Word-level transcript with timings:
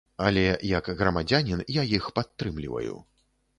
Але 0.27 0.45
як 0.69 0.89
грамадзянін 1.01 1.63
я 1.77 1.83
іх 1.99 2.11
падтрымліваю. 2.19 2.99